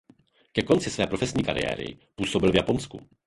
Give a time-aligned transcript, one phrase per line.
[0.51, 3.09] Ke konci své profesionální kariéry působil v Japonsku.